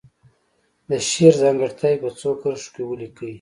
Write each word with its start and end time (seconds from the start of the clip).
د 0.89 0.91
شعر 1.09 1.33
ځانګړتیاوې 1.43 1.99
په 2.03 2.09
څو 2.19 2.29
کرښو 2.41 2.69
کې 2.73 2.81
ولیکي. 2.85 3.29